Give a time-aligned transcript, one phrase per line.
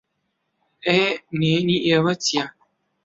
[0.87, 1.01] ئێ،
[1.39, 2.45] نھێنیی ئێوە چییە؟